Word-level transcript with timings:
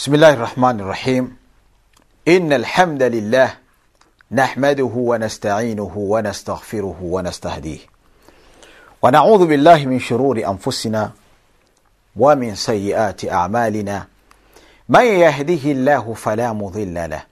بسم 0.00 0.14
الله 0.14 0.32
الرحمن 0.32 0.80
الرحيم 0.80 1.36
إن 2.28 2.52
الحمد 2.52 3.02
لله 3.02 3.54
نحمده 4.32 4.90
ونستعينه 4.94 5.92
ونستغفره 5.96 6.96
ونستهديه 7.02 7.78
ونعوذ 9.02 9.46
بالله 9.46 9.86
من 9.86 9.98
شرور 10.00 10.38
أنفسنا 10.48 11.10
ومن 12.16 12.54
سيئات 12.54 13.24
أعمالنا 13.24 14.06
من 14.88 15.04
يهده 15.04 15.70
الله 15.70 16.14
فلا 16.14 16.52
مضل 16.52 17.10
له 17.10 17.22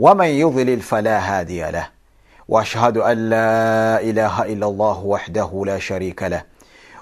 ومن 0.00 0.26
يضلل 0.26 0.80
فلا 0.80 1.18
هادي 1.18 1.70
له 1.70 1.88
واشهد 2.48 2.96
ان 2.96 3.30
لا 3.30 4.00
اله 4.00 4.42
الا 4.42 4.66
الله 4.66 4.98
وحده 5.04 5.62
لا 5.66 5.78
شريك 5.78 6.22
له 6.22 6.42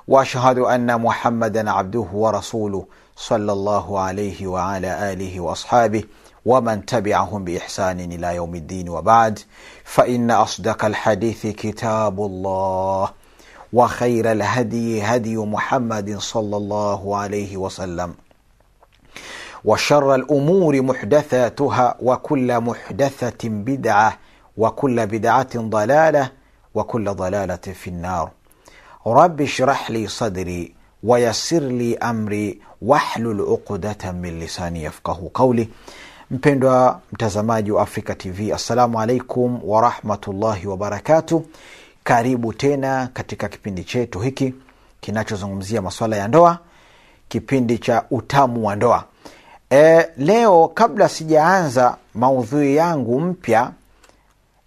واشهد 0.08 0.58
ان 0.58 1.00
محمدا 1.00 1.70
عبده 1.70 2.06
ورسوله 2.12 2.86
صلى 3.16 3.52
الله 3.52 4.00
عليه 4.00 4.46
وعلى 4.46 5.12
آله 5.12 5.40
وأصحابه 5.40 6.04
ومن 6.46 6.86
تبعهم 6.86 7.44
بإحسان 7.44 8.00
إلى 8.00 8.34
يوم 8.34 8.54
الدين 8.54 8.88
وبعد 8.88 9.38
فإن 9.84 10.30
أصدق 10.30 10.84
الحديث 10.84 11.46
كتاب 11.46 12.20
الله 12.20 13.08
وخير 13.72 14.32
الهدي 14.32 15.02
هدي 15.02 15.36
محمد 15.36 16.18
صلى 16.18 16.56
الله 16.56 17.16
عليه 17.16 17.56
وسلم 17.56 18.14
وشر 19.64 20.14
الأمور 20.14 20.82
محدثاتها 20.82 21.96
وكل 22.02 22.60
محدثة 22.60 23.48
بدعة 23.48 24.18
وكل 24.56 25.06
بدعة 25.06 25.48
ضلالة 25.56 26.32
وكل 26.74 27.14
ضلالة 27.14 27.56
في 27.56 27.90
النار. 27.90 28.30
رب 29.06 29.40
اشرح 29.40 29.90
لي 29.90 30.06
صدري 30.08 30.74
wayasir 31.06 31.62
li 31.62 31.96
amri 32.00 32.60
wahlul 32.82 33.40
uqdata 33.40 34.12
min 34.12 34.38
lisani 34.40 34.84
yafqahu 34.84 35.30
qauli 35.30 35.70
mpendwa 36.30 37.00
mtazamaji 37.12 37.70
wa 37.70 37.82
afrika 37.82 38.14
tv 38.14 38.52
assalamu 38.52 39.00
alaikum 39.00 39.60
warahmatullahi 39.64 40.66
wabarakatuh 40.66 41.42
karibu 42.04 42.52
tena 42.52 43.08
katika 43.12 43.48
kipindi 43.48 43.84
chetu 43.84 44.20
hiki 44.20 44.54
kinachozungumzia 45.00 45.82
maswala 45.82 46.16
ya 46.16 46.28
ndoa 46.28 46.58
kipindi 47.28 47.78
cha 47.78 48.04
utamu 48.10 48.66
wa 48.66 48.76
ndoa. 48.76 49.04
E, 49.70 50.06
leo 50.16 50.68
kabla 50.68 51.08
sijaanza 51.08 51.96
maudhui 52.14 52.76
yangu 52.76 53.20
mpya 53.20 53.70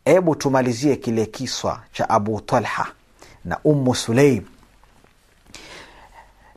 hebu 0.05 0.35
tumalizie 0.35 0.95
kile 0.95 1.25
kiswa 1.25 1.79
cha 1.93 2.09
abu 2.09 2.41
talha 2.41 2.87
na 3.45 3.57
ummu 3.63 3.95
suleim 3.95 4.43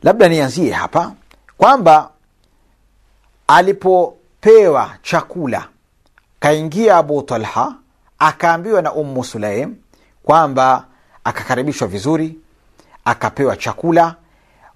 labda 0.03 0.29
nianzie 0.29 0.71
hapa 0.71 1.13
kwamba 1.57 2.09
alipopewa 3.47 4.91
chakula 5.01 5.67
kaingia 6.39 6.97
abu 6.97 7.21
talha 7.21 7.75
akaambiwa 8.19 8.81
na 8.81 8.93
ummu 8.93 9.23
sulaim 9.23 9.75
kwamba 10.23 10.85
akakaribishwa 11.23 11.87
vizuri 11.87 12.39
akapewa 13.05 13.57
chakula. 13.57 14.15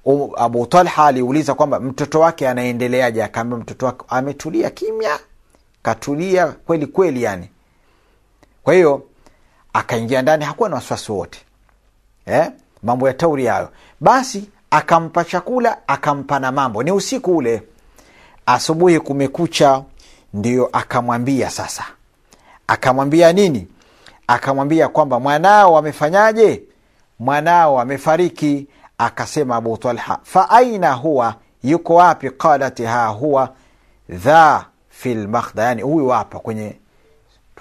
Um, 0.05 0.31
abu 0.37 0.65
talha 0.65 1.05
aliuliza 1.05 1.53
kwamba 1.53 1.79
mtoto 1.79 2.19
wake 2.19 2.49
anaendeleaje? 2.49 3.23
Akaambia 3.23 3.57
mtoto 3.57 3.85
wake 3.85 4.05
ametulia 4.07 4.69
kimya 4.69 5.19
katulia 5.83 6.47
kweli 6.47 6.87
kweli 6.87 7.23
yani. 7.23 7.49
Kwa 8.63 8.73
hiyo 8.73 9.03
akaingia 9.73 10.21
ndani 10.21 10.45
hakuwa 10.45 10.69
na 10.69 10.75
wasiwasi 10.75 11.11
wote 11.11 11.39
eh? 12.25 12.51
mambo 12.83 13.07
ya 13.07 13.13
tauri 13.13 13.45
hayo. 13.45 13.69
Basi 13.99 14.49
akampa 14.71 15.23
chakula 15.23 15.87
akampa 15.87 16.39
na 16.39 16.51
mambo. 16.51 16.83
Ni 16.83 16.91
usiku 16.91 17.37
ule. 17.37 17.63
Asubuhi 18.45 18.99
kumekucha 18.99 19.83
ndio 20.33 20.69
akamwambia 20.73 21.49
sasa. 21.49 21.83
Akamwambia 22.67 23.33
nini? 23.33 23.67
Akamwambia 24.27 24.87
kwamba 24.87 25.19
mwanao 25.19 25.77
amefanyaje? 25.77 26.63
Mwanao 27.19 27.79
amefariki. 27.79 28.67
Akasema 28.97 29.55
abu 29.55 29.77
talha 29.77 30.19
fa 30.23 30.49
aina 30.49 30.93
huwa? 30.93 31.35
Yuko 31.63 31.95
wapi? 31.95 32.29
Qalat 32.29 32.83
ha 32.83 33.07
huwa 33.07 33.53
dha 34.09 34.65
fi 34.89 35.13
lmakhdha 35.15 35.63
yani 35.63 35.81
huyu 35.81 36.07
hapa 36.09 36.39
kwenye 36.39 36.75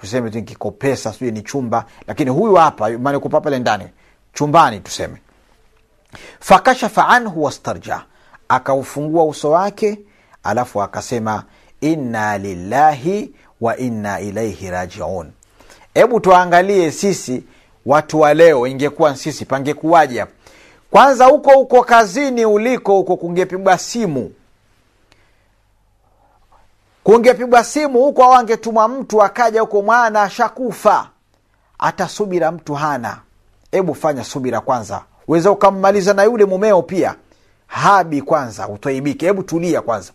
tuseme 0.00 0.30
tu 0.30 0.42
kikopesa 0.42 1.12
sijui 1.12 1.32
ni 1.32 1.42
chumba 1.42 1.84
lakini 2.06 2.30
huyu 2.30 2.54
hapa 2.54 2.90
maana 2.90 3.20
pale 3.20 3.58
ndani 3.58 3.84
chumbani 4.32 4.80
tuseme 4.80 5.16
fakashafa 6.40 7.08
anhu 7.08 7.42
wastarja. 7.44 8.02
Akaufungua 8.48 9.24
uso 9.24 9.50
wake 9.50 9.98
alafu 10.42 10.82
akasema 10.82 11.44
inna 11.80 12.38
lillahi 12.38 13.34
wa 13.60 13.76
inna 13.76 14.20
ilaihi 14.20 14.70
rajiun. 14.70 15.32
Hebu 15.94 16.20
tuangalie 16.20 16.90
sisi 16.90 17.44
watu 17.86 18.20
wa 18.20 18.34
leo 18.34 18.66
ingekuwa 18.66 19.16
sisi 19.16 19.44
pangekuwaje 19.44 20.20
hapo? 20.20 20.32
Kwanza 20.90 21.24
huko 21.26 21.50
huko 21.50 21.84
kazini 21.84 22.44
uliko 22.46 22.92
huko 22.92 23.16
kungepigwa 23.16 23.78
simu. 23.78 24.32
Kungepigwa 27.04 27.64
simu 27.64 27.98
huko 27.98 28.24
au 28.24 28.32
angetumwa 28.34 28.88
mtu 28.88 29.22
akaja 29.22 29.60
huko 29.60 29.82
mwana 29.82 30.22
ashakufa. 30.22 31.08
Hata 31.78 32.08
subira 32.08 32.52
mtu 32.52 32.74
hana. 32.74 33.20
Hebu 33.70 33.94
fanya 33.94 34.24
subira 34.24 34.60
kwanza 34.60 35.02
weza 35.28 35.50
ukammaliza 35.50 36.14
na 36.14 36.24
yule 36.24 36.44
mumeo 36.44 36.82
pia. 36.82 37.14
Habi 37.66 38.22
kwanza 38.22 38.68
utwaibike 38.68 39.26
hebu 39.26 39.42
tulia 39.42 39.80
kwanza. 39.80 40.12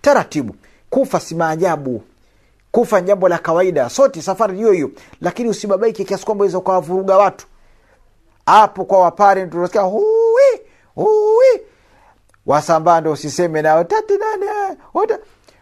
Taratibu. 0.00 0.54
Kufa 0.90 1.20
si 1.20 1.34
maajabu. 1.34 2.02
Kufa 2.72 3.00
ni 3.00 3.06
jambo 3.06 3.28
la 3.28 3.38
kawaida. 3.38 3.88
Sote 3.90 4.22
safari 4.22 4.56
hiyo 4.56 4.72
hiyo. 4.72 4.90
Lakini 5.20 5.48
usibabaike 5.48 6.04
kiasi 6.04 6.24
kwamba 6.24 6.42
weza 6.42 6.58
ukawavuruga 6.58 7.16
watu. 7.16 7.46
Hapo 8.46 8.84
kwa 8.84 8.98
wapare 8.98 9.46
tunasikia 9.46 9.80
huwi 9.82 10.60
huwi. 10.94 11.60
Wasambaa 12.46 13.00
usiseme 13.00 13.62
nao 13.62 13.84
nane 13.84 14.76
ota 14.94 15.18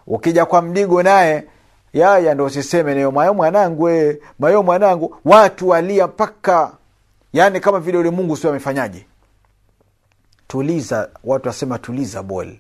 ukija 0.07 0.47
kwa 0.47 0.63
mdigo 0.63 1.03
naye 1.03 1.45
yaya 1.93 2.35
ndo 2.35 2.45
usiseme 2.45 2.95
nayo 2.95 3.11
mayo 3.11 3.35
mwanangu 3.35 3.89
e, 3.89 4.21
mayo 4.39 4.63
mwanangu. 4.63 5.17
Watu 5.25 5.69
walia 5.69 6.07
mpaka 6.07 6.73
yaani 7.33 7.61
kama 7.61 7.81
vile 7.81 7.99
yule 7.99 8.11
mungu 8.11 8.37
sio 8.37 8.51
amefanyaje. 8.51 9.07
Tuliza 10.49 11.09
watu 11.25 11.49
wasema 11.49 11.79
tuliza 11.79 12.23
bol. 12.23 12.57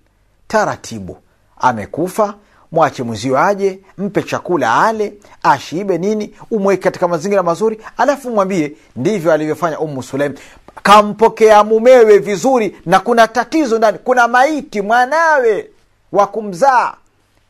Taratibu. 0.49 1.17
Amekufa 1.59 2.35
mwache 2.73 3.03
mwezio 3.03 3.39
aje 3.39 3.81
mpe 3.99 4.23
chakula 4.23 4.83
ale 4.85 5.13
ashibe 5.43 5.99
nini 5.99 6.35
umweke 6.51 6.83
katika 6.83 7.09
mazingira 7.09 7.43
mazuri 7.43 7.81
alafu 7.97 8.31
mwambie 8.31 8.77
ndivyo 8.97 9.33
alivyofanya 9.33 9.79
umu 9.79 10.03
sulaim. 10.03 10.35
Kampokea 10.83 11.65
mumewe 11.65 12.19
vizuri 12.19 12.77
na 12.87 13.01
kuna 13.01 13.29
tatizo 13.29 13.79
ndani 13.79 13.99
kuna 13.99 14.29
maiti 14.29 14.81
mwanawe 14.81 15.71
wa 16.13 16.27
kumzaa. 16.27 16.95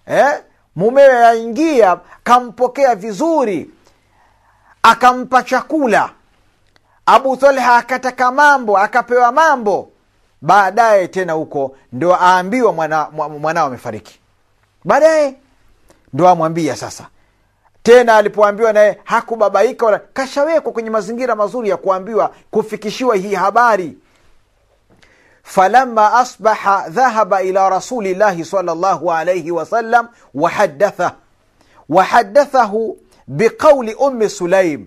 Eh? 0.07 0.41
mumewe 0.77 1.27
aingia 1.27 1.99
kampokea 2.25 2.95
vizuri 2.95 3.71
akampa 4.83 5.43
chakula 5.43 6.11
abu 7.07 7.37
talha 7.37 7.77
akataka 7.77 8.33
mambo 8.33 8.79
akapewa 8.79 9.33
mambo. 9.33 9.89
Baadaye 10.43 11.09
tena 11.09 11.33
huko 11.33 11.77
ndo 11.93 12.15
aambiwa 12.21 12.73
mwanao 12.73 13.11
mwana 13.41 13.61
amefariki. 13.63 14.21
Baadaye 14.85 15.35
ndo 16.13 16.29
amwambia 16.29 16.77
sasa. 16.77 17.07
Tena 17.83 18.17
alipoambiwa 18.17 18.73
naye 18.73 18.99
hakubabaika 19.05 19.87
wala 19.87 19.99
kashawekwa 19.99 20.73
kwenye 20.73 20.91
mazingira 20.91 21.35
mazuri 21.37 21.69
ya 21.69 21.77
kuambiwa 21.77 22.35
kufikishiwa 22.51 23.17
hii 23.17 23.35
habari. 23.35 23.99
Falama 25.43 26.15
asbaha 26.15 26.89
dhahaba 26.89 27.43
ila 27.43 27.71
rasulillahi 27.71 28.45
salllahu 28.45 29.13
alaihi 29.13 29.51
wasallam 29.51 30.09
wahadatha 30.35 31.15
wahadathahu 31.89 32.99
biqauli 33.27 33.95
ummi 33.95 34.29
sulaim 34.31 34.87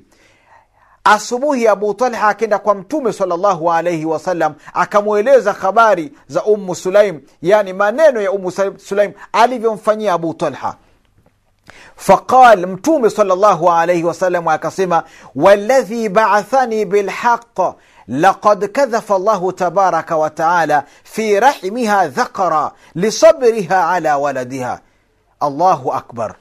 asubuhi 1.06 1.68
abu 1.68 1.94
talha 1.94 2.28
akenda 2.28 2.60
kwa 2.60 2.76
mtume 2.76 3.14
salllahu 3.14 3.72
alaihi 3.74 4.06
wasallam 4.06 4.54
akamweleza 4.74 5.54
habari 5.54 6.12
za 6.28 6.44
ummu 6.44 6.76
sulaim 6.76 7.22
yani 7.42 7.74
maneno 7.74 8.22
ya 8.22 8.32
ummu 8.32 8.52
sulaim 8.78 9.12
alivyomfanyia 9.34 10.14
abu 10.14 10.34
talha 10.34 10.76
faqal 11.96 12.68
mtume 12.68 13.10
salllahu 13.10 13.72
alaihi 13.72 14.04
wasallam 14.04 14.48
akasema 14.48 15.04
waladhi 15.36 16.10
baathani 16.10 16.86
bilhaq 16.86 17.76
لقد 18.08 18.66
كذف 18.66 19.12
الله 19.12 19.52
تبارك 19.52 20.12
وتعالى 20.12 20.84
في 21.04 21.40
رحمها 21.40 22.08
ذكرا 22.08 22.72
لصبرها 22.96 23.76
على 23.76 24.14
ولدها 24.14 24.82
الله 25.44 25.98
أكبر 25.98 26.36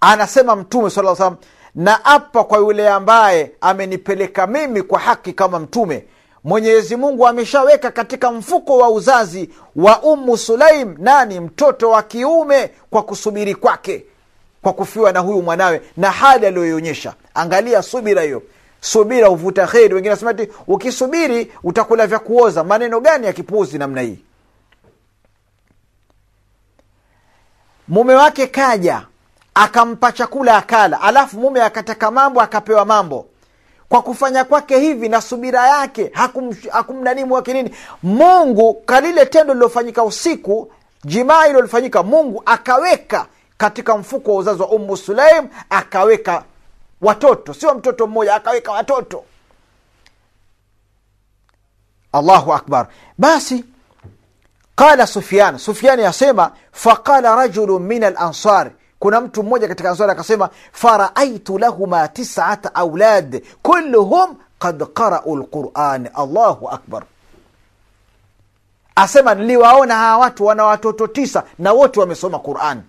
anasema 0.00 0.56
mtume 0.56 0.90
saa 0.90 1.14
salam 1.16 1.36
na 1.74 2.04
apa 2.04 2.44
kwa 2.44 2.58
yule 2.58 2.88
ambaye 2.88 3.52
amenipeleka 3.60 4.46
mimi 4.46 4.82
kwa 4.82 4.98
haki 4.98 5.32
kama 5.32 5.58
mtume. 5.58 6.04
Mwenyezi 6.44 6.96
mungu 6.96 7.26
ameshaweka 7.28 7.90
katika 7.90 8.32
mfuko 8.32 8.76
wa 8.78 8.90
uzazi 8.90 9.50
wa 9.76 10.02
umu 10.02 10.36
sulaim 10.38 10.94
nani? 10.98 11.40
Mtoto 11.40 11.90
wa 11.90 12.02
kiume 12.02 12.70
kwa 12.90 13.02
kusubiri 13.02 13.54
kwake 13.54 14.04
kwa 14.62 14.72
kufiwa 14.72 15.12
na 15.12 15.20
huyu 15.20 15.42
mwanawe 15.42 15.82
na 15.96 16.10
hali 16.10 16.46
aliyoionyesha. 16.46 17.14
Angalia 17.34 17.82
subira 17.82 18.22
hiyo. 18.22 18.42
Subira 18.80 19.28
huvuta 19.28 19.66
kheri. 19.66 19.94
Wengine 19.94 20.14
nasema 20.14 20.34
ti 20.34 20.48
ukisubiri 20.66 21.52
utakula 21.62 22.06
vya 22.06 22.18
kuoza. 22.18 22.64
Maneno 22.64 23.00
gani 23.00 23.26
ya 23.26 23.32
kipuuzi 23.32 23.78
namna 23.78 24.00
hii? 24.00 24.18
Mume 27.88 28.14
wake 28.14 28.46
kaja 28.46 29.06
akampa 29.54 30.12
chakula 30.12 30.56
akala. 30.56 31.00
Alafu 31.00 31.38
mume 31.40 31.62
akataka 31.62 32.10
mambo 32.10 32.40
akapewa 32.40 32.84
mambo. 32.84 33.26
Kwa 33.88 34.02
kufanya 34.02 34.44
kwake 34.44 34.78
hivi 34.78 35.08
na 35.08 35.20
subira 35.20 35.66
yake 35.68 36.10
hakum, 36.14 36.54
hakumnanimu 36.70 37.34
wake 37.34 37.52
nini. 37.52 37.74
Mungu 38.02 38.74
kalile 38.74 39.26
tendo 39.26 39.54
lilofanyika 39.54 40.04
usiku 40.04 40.72
jimaa 41.04 41.46
ilo 41.46 41.54
lilofanyika, 41.56 42.02
mungu 42.02 42.42
akaweka 42.46 43.26
katika 43.58 43.96
mfuko 43.96 44.32
wa 44.32 44.38
uzazi 44.38 44.62
wa 44.62 44.68
ummu 44.68 44.96
sulaim 44.96 45.48
akaweka 45.70 46.44
watoto. 47.00 47.54
Sio 47.54 47.74
mtoto 47.74 48.06
mmoja 48.06 48.34
akaweka 48.34 48.72
watoto. 48.72 49.24
Allahu 52.12 52.52
akbar. 52.54 52.86
Basi 53.18 53.64
qala 54.76 55.06
sufyan. 55.06 55.58
Sufiani 55.58 56.04
asema 56.04 56.50
faqala 56.72 57.36
rajulu 57.36 57.78
min 57.80 58.04
alansari 58.04 58.70
kuna 59.02 59.20
mtu 59.20 59.42
mmoja 59.42 59.68
katika 59.68 59.90
ansari 59.90 60.12
akasema 60.12 60.50
faraaitu 60.72 61.58
lahuma 61.58 62.08
tisata 62.08 62.74
aulad 62.74 63.42
kulluhum 63.62 64.36
kad 64.58 64.84
qarau 64.92 65.36
lquran 65.36 66.08
allahu 66.14 66.68
akbar. 66.68 67.04
Asema 68.96 69.34
niliwaona 69.34 69.94
hawa 69.94 70.18
watu 70.18 70.44
wana 70.44 70.64
watoto 70.64 71.06
tisa 71.06 71.44
na 71.58 71.72
wote 71.72 72.00
wamesoma 72.00 72.38
quran. 72.38 72.82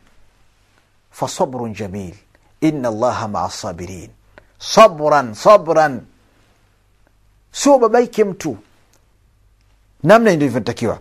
Fasabrun 1.12 1.74
jamil 1.74 2.16
ina 2.62 2.88
allaha 2.90 3.28
maa 3.28 3.50
sabirin. 3.50 4.10
Sabran 4.60 5.34
sabran. 5.34 6.02
Sio 7.52 7.78
babaike 7.80 8.24
mtu. 8.24 8.58
Namna 10.04 10.36
ndivyotakiwa 10.36 11.00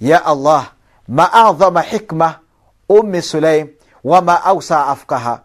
ya 0.00 0.24
allah 0.24 0.72
maadhama 1.08 1.82
hikma 1.82 2.38
ummi 2.88 3.22
sulaim 3.22 3.68
wama 4.04 4.44
ausa 4.44 4.86
afkaha. 4.86 5.40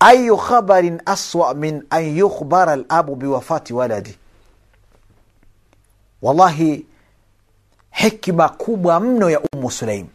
Ayu 0.00 0.36
khabarin 0.36 1.02
aswa 1.06 1.54
min 1.54 1.86
an 1.90 2.16
yukhbara 2.16 2.76
labu 2.76 3.16
biwafati 3.16 3.72
waladi. 3.74 4.18
Wallahi 6.22 6.86
hikma 7.90 8.48
kubwa 8.48 9.00
mno 9.00 9.30
ya 9.30 9.40
umu 9.52 9.70
sulaim. 9.70 10.06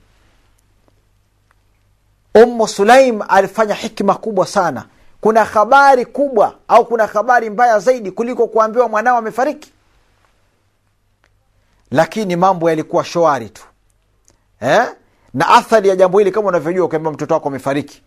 Umu 2.43 2.67
sulaim 2.67 3.21
alifanya 3.27 3.73
hikma 3.73 4.15
kubwa 4.15 4.47
sana. 4.47 4.85
Kuna 5.21 5.43
habari 5.45 6.05
kubwa 6.05 6.55
au 6.67 6.85
kuna 6.85 7.07
habari 7.07 7.49
mbaya 7.49 7.79
zaidi 7.79 8.11
kuliko 8.11 8.47
kuambiwa 8.47 8.89
mwanao 8.89 9.17
amefariki? 9.17 9.71
Lakini 11.91 12.35
mambo 12.35 12.69
yalikuwa 12.69 13.03
shwari 13.05 13.49
tu. 13.49 13.63
Eh? 14.61 14.87
Na 15.37 15.47
athari 15.49 15.89
ya 15.89 15.95
jambo 15.95 16.19
hili 16.19 16.31
kama 16.31 16.47
unavyojua 16.47 16.85
ukiambia 16.85 17.11
mtoto 17.11 17.33
wako 17.33 17.47
amefariki 17.49 18.01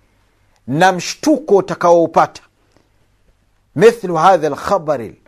na 0.67 0.93
mshtuko 0.93 1.57
utakaoupata. 1.57 2.43
Mithlu 3.77 4.15
hadha 4.17 4.49
lkhabari 4.49 5.23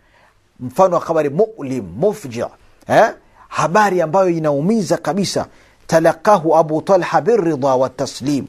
mfano 0.60 0.94
wa 0.94 1.00
khabari 1.00 1.28
mulim 1.30 1.84
mufja 1.96 2.48
eh? 2.88 3.10
habari 3.48 4.02
ambayo 4.02 4.28
inaumiza 4.28 4.96
kabisa. 4.96 5.46
Talakahu 5.86 6.56
abu 6.56 6.82
talha 6.82 7.20
biridha 7.20 7.74
wataslim 7.74 8.46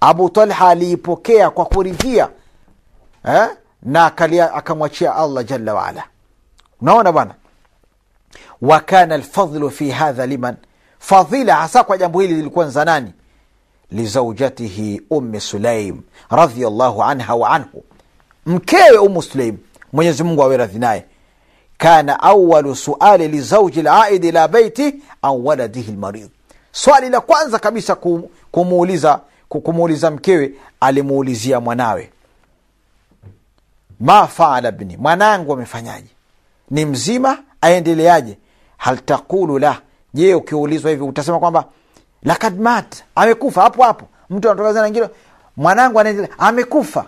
abu 0.00 0.28
talha 0.30 0.68
aliipokea 0.68 1.50
kwa 1.50 1.64
kuridhia 1.64 2.28
eh? 3.24 3.48
na 3.82 4.06
akamwachia 4.54 5.14
allah 5.16 5.44
jalla 5.44 5.74
waala 5.74 6.04
unaona 6.80 7.12
bwana? 7.12 7.34
Wakana 8.62 9.16
lfadlu 9.16 9.70
fi 9.70 9.90
hadha 9.90 10.26
liman 10.26 10.56
fadhila 10.98 11.56
hasa 11.56 11.84
kwa 11.84 11.98
jambo 11.98 12.20
hili 12.20 12.34
lilikuwa 12.34 12.70
za 12.70 12.84
nani? 12.84 13.12
Lizaujatihi 13.90 15.02
ummi 15.10 15.40
sulaim 15.40 16.00
radiallahu 16.30 17.02
anha 17.02 17.34
wa 17.34 17.50
anhu. 17.50 17.84
Mkewe 18.46 18.98
umu 18.98 19.22
sulaim 19.22 19.58
mwenyezi 19.92 20.22
mungu 20.22 20.42
awe 20.42 20.56
radhi 20.56 20.78
naye. 20.78 21.04
Kana 21.78 22.20
awalu 22.22 22.76
suali 22.76 23.28
lizauji 23.28 23.82
laidi 23.82 24.32
la 24.32 24.48
beiti 24.48 24.94
an 25.22 25.40
waladihi 25.44 25.92
lmarid 25.92 26.30
swali 26.72 27.08
la 27.10 27.20
kwanza 27.20 27.58
kabisa 27.58 27.94
kumuuliza 28.50 29.20
kumuuliza 29.48 30.10
mkewe 30.10 30.52
alimuulizia 30.80 31.60
mwanawe. 31.60 32.10
Ma 34.00 34.26
faala 34.26 34.72
bni 34.72 34.96
mwanangu 34.96 35.52
amefanyaje? 35.52 36.08
Ni 36.70 36.84
mzima 36.84 37.38
aendeleaje? 37.60 38.38
Hal 38.76 38.98
taqulu 38.98 39.58
lah 39.58 39.80
je 40.16 40.34
ukiulizwa 40.34 40.90
hivi 40.90 41.02
utasema 41.02 41.38
kwamba 41.38 41.64
lakad 42.22 42.60
mat 42.60 43.04
amekufa 43.14 43.62
hapo 43.62 43.82
hapo. 43.82 44.08
Mtu 44.30 44.50
anatoka 44.50 45.10
mwanangu 45.56 46.00
anaendelea 46.00 46.38
amekufa. 46.38 47.04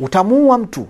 Utamuua 0.00 0.58
mtu. 0.58 0.86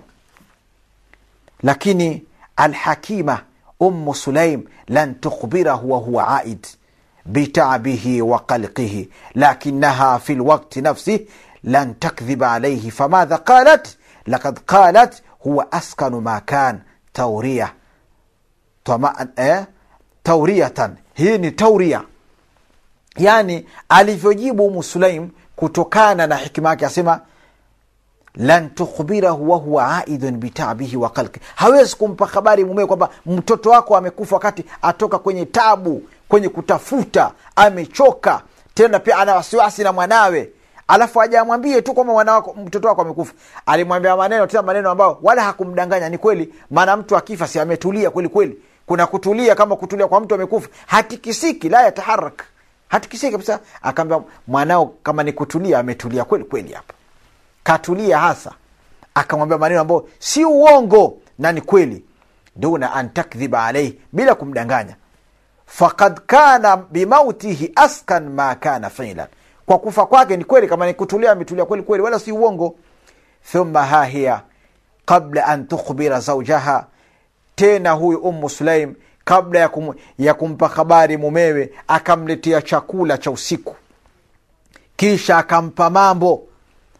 Lakini 1.63 2.23
alhakima 2.55 3.41
ummu 3.79 4.15
sulaim 4.15 4.63
lan 4.87 5.15
tukhbirahu 5.15 5.91
wahuwa 5.91 6.27
aid 6.37 6.67
bitabihi 7.25 8.21
wa 8.21 8.39
qalqihi 8.39 9.09
lakinaha 9.35 10.19
fi 10.19 10.35
lwakti 10.35 10.81
nafsih 10.81 11.27
lan 11.63 11.95
takdhiba 11.99 12.51
alaihi 12.51 12.91
famadha 12.91 13.37
qalat 13.37 13.89
lakad 14.25 14.59
qalat 14.65 15.21
huwa 15.39 15.71
askanu 15.71 16.21
ma 16.21 16.41
kan 16.41 16.81
tauria 17.13 17.71
Tama, 18.83 19.27
eh? 19.35 19.65
Tauriatan 20.29 20.95
hii 21.13 21.37
ni 21.37 21.51
tauria. 21.51 22.01
Yani 23.17 23.65
alivyojibu 23.89 24.65
umu 24.65 24.83
sulaim 24.83 25.29
kutokana 25.55 26.27
na 26.27 26.35
hikima 26.35 26.69
yake 26.69 26.85
asema 26.85 27.19
lan 28.35 28.69
tukhbirahu 28.69 29.51
wahuwa 29.51 29.97
aidun 29.97 30.37
bitabihi 30.37 30.97
wa 30.97 31.09
kalki 31.09 31.39
hawezi 31.55 31.95
kumpa 31.95 32.25
habari 32.25 32.65
mumewe 32.65 32.87
kwamba 32.87 33.09
mtoto 33.25 33.69
wako 33.69 33.97
amekufa 33.97 34.35
wakati 34.35 34.65
atoka 34.81 35.19
kwenye 35.19 35.45
tabu 35.45 36.03
kwenye 36.27 36.49
kutafuta 36.49 37.31
amechoka 37.55 38.41
tena 38.73 38.99
pia 38.99 39.17
ana 39.17 39.35
wasiwasi 39.35 39.83
na 39.83 39.91
mwanawe. 39.93 40.49
Alafu 40.87 41.21
ajamwambie 41.21 41.81
tu 41.81 41.93
kwamba 41.93 42.43
mtoto 42.65 42.87
wako 42.87 43.01
amekufa. 43.01 43.33
Alimwambia 43.65 44.17
maneno 44.17 44.47
tena 44.47 44.63
maneno 44.63 44.89
ambayo 44.91 45.19
wala 45.21 45.43
hakumdanganya. 45.43 46.09
Ni 46.09 46.17
kweli 46.17 46.53
maana 46.71 46.97
mtu 46.97 47.17
akifa 47.17 47.47
si 47.47 47.59
ametulia 47.59 48.09
kweli 48.09 48.29
kweli 48.29 48.57
kuna 48.89 49.07
kutulia 49.07 49.55
kama 49.55 49.75
kutulia 49.75 50.07
kwa 50.07 50.19
mtu 50.19 50.35
amekufa 50.35 50.69
hatikisiki 50.87 51.69
la 51.69 51.83
yataharak. 51.83 52.43
Hatikisiki 52.87 53.31
kabisa. 53.31 53.59
Akaambia 53.81 54.21
mwanao 54.47 54.85
kama 55.03 55.23
ni 55.23 55.33
kutulia 55.33 55.79
ametulia 55.79 56.23
kweli 56.23 56.43
kweli 56.43 56.73
hapa. 56.73 56.93
Katulia 57.63 58.19
hasa. 58.19 58.51
Akamwambia 59.13 59.57
maneno 59.57 59.81
ambayo 59.81 60.07
si 60.19 60.45
uongo 60.45 61.17
na 61.39 61.51
ni 61.51 61.61
kweli. 61.61 62.03
Duna 62.55 62.93
an 62.93 63.09
takdhiba 63.09 63.65
alaihi 63.65 64.01
bila 64.13 64.35
kumdanganya. 64.35 64.95
Fakad 65.65 66.19
kana 66.27 66.77
bimautihi 66.77 67.71
askan 67.75 68.29
ma 68.29 68.55
kana 68.55 68.89
filan 68.89 69.27
kwa 69.65 69.79
kufa 69.79 70.05
kwake 70.05 70.37
ni 70.37 70.43
kweli 70.43 70.67
kama 70.67 70.85
nikutulia 70.85 71.31
ametulia 71.31 71.65
kweli 71.65 71.83
kweli 71.83 72.03
wala 72.03 72.19
si 72.19 72.31
uongo. 72.31 72.75
Thumma 73.51 73.85
hahiya 73.85 74.41
qabla 75.05 75.45
an 75.45 75.67
tukhbira 75.67 76.19
zaujaha 76.19 76.85
tena 77.59 77.91
huyu 77.91 78.17
ummu 78.19 78.49
sulaim 78.49 78.93
kabla 79.25 79.59
ya, 79.59 79.69
kum, 79.69 79.93
ya 80.19 80.33
kumpa 80.33 80.67
habari 80.67 81.17
mumewe 81.17 81.71
akamletea 81.87 82.61
chakula 82.61 83.17
cha 83.17 83.31
usiku. 83.31 83.75
Kisha 84.95 85.37
akampa 85.37 85.89
mambo 85.89 86.43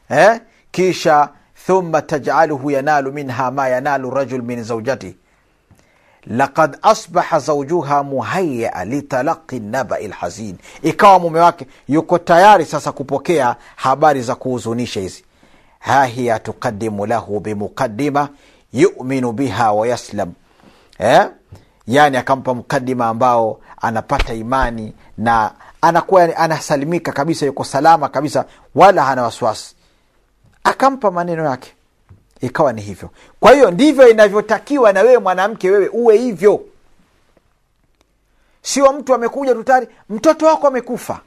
eh? 0.10 0.40
kisha 0.72 1.30
thumma 1.66 2.02
tajaluhu 2.02 2.72
yanalu 2.72 3.12
minha 3.14 3.52
ma 3.52 3.68
yanalu 3.70 4.10
rajul 4.10 4.42
min 4.42 4.64
zaujati 4.64 5.16
lakad 6.28 6.78
asbaha 6.82 7.40
zaujuha 7.40 8.04
muhayaa 8.04 8.86
litalaqi 8.86 9.60
nabai 9.60 10.08
lhazin 10.08 10.58
ikawa 10.82 11.20
mume 11.20 11.40
wake 11.40 11.68
yuko 11.88 12.18
tayari 12.18 12.66
sasa 12.66 12.92
kupokea 12.92 13.56
habari 13.76 14.22
za 14.22 14.36
kuhuzunisha 14.36 15.00
hizi. 15.00 15.24
Hahiya 15.80 16.40
tuqadimu 16.40 17.06
lahu 17.06 17.40
bimuqadima 17.40 18.30
yuminu 18.74 19.32
biha 19.32 19.72
wayaslam 19.72 20.34
eh? 21.00 21.30
yani 21.88 22.18
akampa 22.18 22.54
mkadima 22.54 23.08
ambao 23.08 23.60
anapata 23.82 24.34
imani 24.34 24.94
na 25.18 25.52
anakuwa 25.82 26.38
anasalimika 26.38 27.12
kabisa 27.12 27.46
yuko 27.46 27.64
salama 27.64 28.10
kabisa 28.10 28.46
wala 28.76 29.04
hana 29.04 29.24
wasiwasi. 29.24 29.76
Akampa 30.64 31.12
maneno 31.12 31.46
yake. 31.46 31.74
Ikawa 32.42 32.74
ni 32.74 32.82
hivyo. 32.82 33.10
Kwa 33.40 33.52
hiyo 33.52 33.72
ndivyo 33.72 34.10
inavyotakiwa 34.10 34.94
na 34.94 35.02
wewe 35.02 35.18
mwanamke 35.18 35.72
wewe 35.72 35.88
uwe 35.88 36.18
hivyo. 36.18 36.62
Sio 38.62 38.94
mtu 38.94 39.14
amekuja 39.14 39.56
tutari 39.56 39.88
mtoto 40.10 40.46
wako 40.46 40.68
amekufa. 40.68 41.20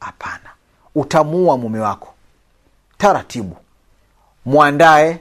Hapana. 0.00 0.50
Utamuua 0.94 1.58
mume 1.58 1.80
wako. 1.80 2.14
Taratibu. 2.98 3.56
Mwandae 4.44 5.20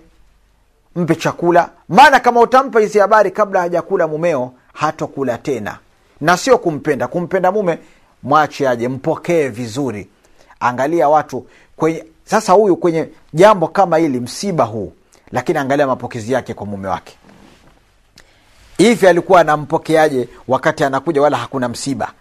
mpe 0.95 1.15
chakula. 1.15 1.69
Maana 1.89 2.19
kama 2.19 2.39
utampa 2.41 2.79
hizi 2.79 3.00
habari 3.00 3.31
kabla 3.31 3.60
hajakula 3.62 4.07
mumeo 4.07 4.53
hatokula 4.74 5.38
tena. 5.38 5.77
Na 6.21 6.38
sio 6.38 6.57
kumpenda. 6.57 7.07
Kumpenda 7.07 7.51
mume 7.51 7.79
mwache 8.24 8.69
aje 8.69 8.88
mpokee 8.88 9.48
vizuri. 9.48 10.10
Angalia 10.60 11.10
watu 11.10 11.45
kwenye 11.75 12.05
sasa 12.25 12.53
huyu 12.53 12.75
kwenye 12.77 13.10
jambo 13.33 13.67
kama 13.67 13.98
hili 13.98 14.19
msiba 14.19 14.63
huu. 14.63 14.93
Lakini 15.31 15.60
angalia 15.60 15.88
mapokezi 15.88 16.33
yake 16.33 16.53
kwa 16.53 16.65
mume 16.65 16.88
wake. 16.88 17.17
Hivi 18.77 19.07
alikuwa 19.07 19.41
anampokeaje 19.41 20.29
wakati 20.48 20.83
anakuja 20.83 21.21
wala 21.21 21.38
hakuna 21.38 21.69
msiba? 21.69 22.12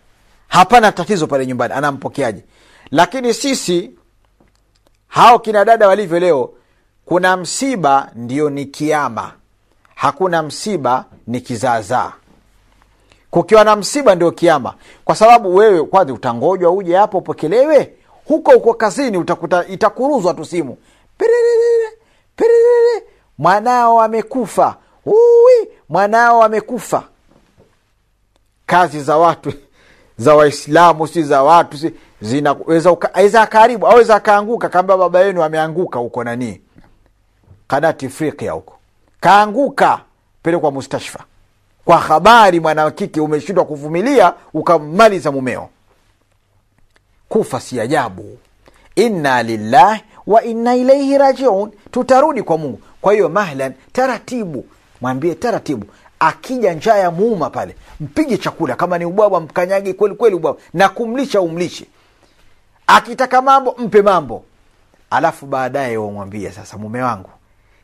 Hapana 0.49 0.93
tatizo 0.93 1.27
pale 1.27 1.47
nyumbani 1.47 1.75
anampokeaje 1.75 2.45
lakini 2.91 3.35
sisi 3.35 3.91
hao 5.09 5.39
kina 5.39 5.65
dada 5.65 5.89
walivyo 5.89 6.19
leo 6.21 6.51
kuna 7.11 7.37
msiba 7.37 8.11
ndio 8.15 8.51
ni 8.51 8.65
kiama. 8.65 9.33
Hakuna 9.95 10.43
msiba 10.43 11.05
ni 11.27 11.41
kizaazaa 11.41 12.13
kukiwa 13.31 13.65
na 13.65 13.77
msiba 13.77 14.15
ndio 14.15 14.31
kiama. 14.31 14.75
Kwa 15.05 15.15
sababu 15.17 15.55
wewe 15.57 15.83
kwanza 15.85 16.13
utangojwa 16.15 16.71
uje 16.71 16.97
hapo 16.97 17.19
upokelewe. 17.19 17.93
Huko 18.25 18.53
huko 18.53 18.75
kazini 18.75 19.19
utakuta 19.19 19.67
itakuruzwa 19.67 20.35
tu 20.35 20.45
simu. 20.45 20.77
Piriri, 22.37 23.07
mwanao 23.39 24.01
amekufa. 24.03 24.77
Ui, 25.07 25.69
mwanao 25.89 26.43
amekufa. 26.43 27.03
Kazi 28.67 29.01
za 29.01 29.17
watu 29.17 29.53
za 30.19 30.35
waislamu 30.35 31.07
si 31.07 31.23
za 31.23 31.43
watu 31.43 31.79
si 31.79 31.95
zinaweza 32.21 33.47
karibu 33.47 33.87
aweza 33.87 34.15
akaanguka 34.15 34.69
kamba 34.69 34.97
baba 34.97 35.21
yenu 35.21 35.43
ameanguka 35.45 35.99
huko 35.99 36.25
nanii 36.25 36.61
kanati 37.71 38.07
afrikia 38.07 38.53
huko. 38.53 38.77
Kaanguka 39.21 40.01
pelekwa 40.43 40.71
mustashfa. 40.71 41.25
Kwa 41.85 41.99
habari 41.99 42.61
mwanakike 42.61 43.21
umeshindwa 43.21 43.65
kuvumilia 43.65 44.35
ukammaliza 44.55 45.33
mumeo. 45.33 45.69
Kufa 47.29 47.61
si 47.61 47.81
ajabu. 47.81 48.39
Inna 48.95 49.43
lillahi 49.43 50.03
wa 50.27 50.45
inna 50.45 50.75
ilaihi 50.77 51.19
rajiun. 51.19 51.71
Tutarudi 51.91 52.43
kwa 52.43 52.59
mungu. 52.59 52.81
Kwa 53.01 53.13
hiyo 53.13 53.29
mahlan 53.29 53.73
taratibu. 53.93 54.67
Mwambie 55.01 55.35
taratibu. 55.35 55.87
Akija 56.19 56.73
njaa 56.75 56.97
ya 56.97 57.11
muuma 57.11 57.51
pale 57.51 57.77
mpige 58.01 58.39
chakula. 58.39 58.77
Kama 58.77 58.99
ni 58.99 59.05
ubwabwa 59.05 59.41
mkanyage 59.41 59.93
kweli 59.93 60.15
kweli 60.15 60.37
ubwabwa. 60.37 60.63
Na 60.75 60.89
kumlisha 60.89 61.41
umlishe. 61.41 61.87
Akitaka 62.87 63.43
mambo 63.43 63.75
mpe 63.79 64.03
mambo. 64.03 64.45
Alafu 65.11 65.47
baadaye 65.47 65.97
wamwambie 65.97 66.51
sasa 66.53 66.79
mume 66.79 67.03
wangu 67.03 67.31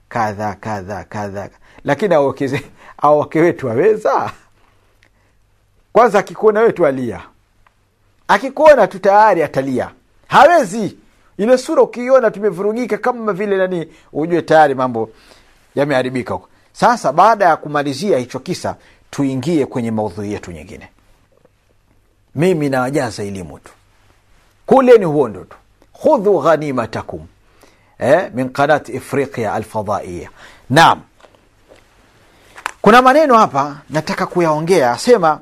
kadha 0.09 0.55
kadha 0.55 1.05
kadha 1.05 1.51
lakini 1.85 2.15
awake 2.99 3.41
wetu 3.41 3.71
aweza 3.71 4.33
kwanza 5.93 6.19
akikuona 6.19 6.61
wetu 6.61 6.87
alia. 6.87 7.23
Akikuona 8.29 8.87
tu 8.87 8.99
tayari 8.99 9.43
atalia. 9.43 9.91
Hawezi. 10.29 10.97
Ile 11.39 11.59
sura 11.59 11.83
ukiiona 11.83 12.31
tumevurugika 12.31 12.99
kama 12.99 13.33
vile 13.33 13.57
nani 13.57 13.89
ujue 14.13 14.43
tayari 14.43 14.75
mambo 14.75 15.11
yameharibika 15.75 16.35
huko. 16.35 16.49
Sasa 16.73 17.13
baada 17.13 17.45
ya 17.45 17.57
kumalizia 17.57 18.19
hicho 18.19 18.39
kisa 18.39 18.77
tuingie 19.11 19.67
kwenye 19.67 19.91
maudhui 19.91 20.33
yetu 20.33 20.53
nyingine. 20.53 20.89
Mimi 22.35 22.69
nawajaza 22.69 23.23
elimu 23.23 23.59
tu. 23.59 23.73
Kuleni 24.67 25.05
huondo 25.05 25.45
tu. 25.45 25.57
Khudhu 26.03 26.41
ghanimatakum 26.43 27.27
إيه؟ 28.01 28.33
من 28.35 28.49
قناة 28.49 28.83
إفريقيا 28.91 29.57
الفضائية. 29.57 30.31
نعم. 30.71 31.01
كنا 32.83 33.01
منين 33.01 33.31
هابا؟ 33.31 33.77
نتكا 33.91 34.25
كويا 34.25 34.97
سيما 34.97 35.39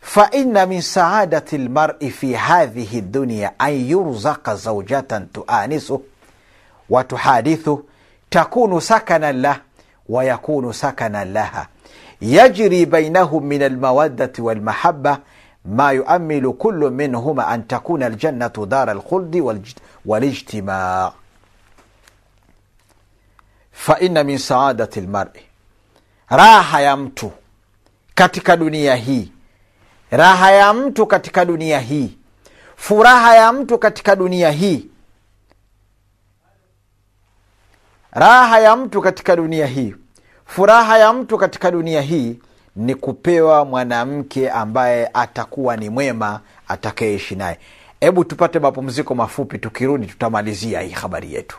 فإن 0.00 0.68
من 0.68 0.80
سعادة 0.80 1.44
المرء 1.52 2.08
في 2.08 2.36
هذه 2.36 2.98
الدنيا 2.98 3.54
أن 3.60 3.72
يرزق 3.72 4.54
زوجة 4.54 5.26
تؤانسه 5.34 6.00
وتحادثه 6.90 7.82
تكون 8.30 8.80
سكنا 8.80 9.32
له 9.32 9.56
ويكون 10.08 10.72
سكنا 10.72 11.24
لها. 11.24 11.68
يجري 12.22 12.84
بينهم 12.84 13.46
من 13.46 13.62
المودة 13.62 14.32
والمحبة 14.38 15.18
ما 15.64 15.90
يؤمل 15.90 16.54
كل 16.58 16.90
منهما 16.90 17.54
أن 17.54 17.66
تكون 17.66 18.02
الجنة 18.02 18.52
دار 18.56 18.90
الخلد 18.92 19.64
والاجتماع. 20.06 21.12
faina 23.76 24.24
min 24.24 24.38
saadati 24.38 25.00
lmari, 25.00 25.40
raha 26.28 26.80
ya 26.80 26.96
mtu 26.96 27.32
katika 28.14 28.56
dunia 28.56 28.94
hii, 28.94 29.32
raha 30.10 30.50
ya 30.52 30.72
mtu 30.74 31.06
katika 31.06 31.44
dunia 31.44 31.80
hii, 31.80 32.18
furaha 32.76 33.36
ya 33.36 33.52
mtu 33.52 33.78
katika 33.78 34.16
dunia 34.16 34.50
hii, 34.50 34.86
raha 38.12 38.58
ya 38.60 38.76
mtu 38.76 39.02
katika 39.02 39.36
dunia 39.36 39.66
hii, 39.66 39.94
furaha 40.46 40.98
ya 40.98 41.12
mtu 41.12 41.38
katika 41.38 41.70
dunia 41.70 42.00
hii 42.00 42.38
ni 42.76 42.94
kupewa 42.94 43.64
mwanamke 43.64 44.50
ambaye 44.50 45.10
atakuwa 45.14 45.76
ni 45.76 45.90
mwema 45.90 46.40
atakayeishi 46.68 47.34
naye. 47.36 47.58
Hebu 48.00 48.24
tupate 48.24 48.58
mapumziko 48.58 49.14
mafupi, 49.14 49.58
tukirudi 49.58 50.06
tutamalizia 50.06 50.80
hii 50.80 50.90
habari 50.90 51.34
yetu. 51.34 51.58